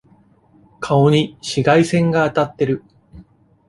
[0.79, 2.83] 顔に紫外線が当たってる。